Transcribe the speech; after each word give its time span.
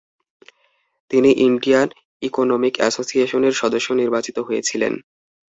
তিনি 1.11 1.29
Indian 1.47 1.87
economic 2.21 2.73
অ্যাসোসিয়েশনের 2.77 3.53
সদস্য 3.53 3.87
নির্বাচিত 3.93 4.37
হয়েছিলেন। 4.39 4.93